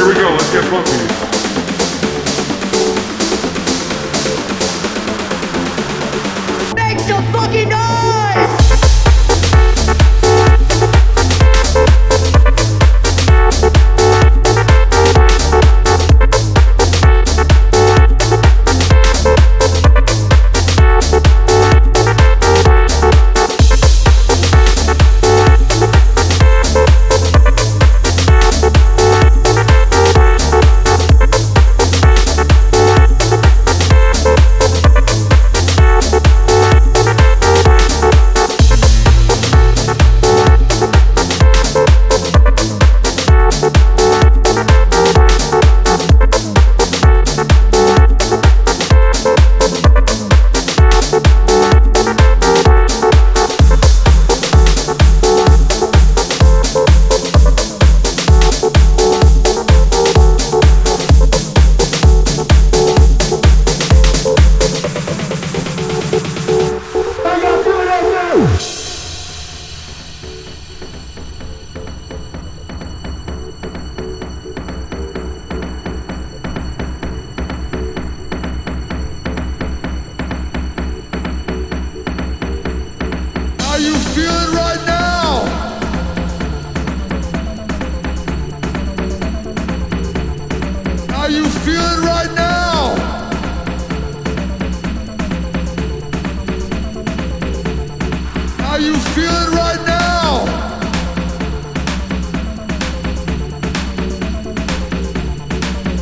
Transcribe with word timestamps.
Here 0.00 0.08
we 0.08 0.14
go, 0.14 0.30
let's 0.30 0.50
get 0.50 0.64
funky. 0.64 0.96
Make 6.74 7.00
some 7.00 7.22
fucking 7.34 7.68
noise! 7.68 7.89
you 98.80 98.96
feeling 99.14 99.52
right 99.52 99.82
now? 99.86 100.46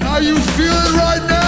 How 0.00 0.18
you 0.18 0.38
feeling 0.38 0.94
right 0.96 1.26
now? 1.28 1.41